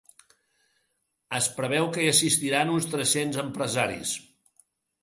[1.39, 4.21] Es preveu que hi assistiran uns tres-cents empresaris.